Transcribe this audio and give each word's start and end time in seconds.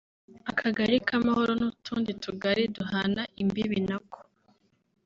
Akagali 0.51 0.97
ka 1.07 1.13
Amahoro 1.19 1.51
n’utundi 1.61 2.11
tugali 2.23 2.63
duhana 2.75 3.21
imbibi 3.41 3.79
nako 3.87 4.19